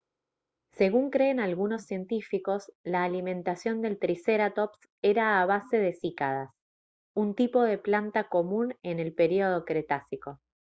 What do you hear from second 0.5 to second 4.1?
según creen algunos científicos la alimentación del